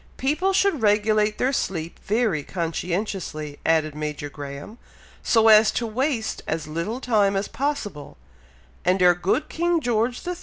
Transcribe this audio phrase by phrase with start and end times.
[0.17, 4.79] "People should regulate their sleep very conscientiously," added Major Graham,
[5.21, 8.17] "so as to waste as little time as possible;
[8.83, 10.37] and our good king George III.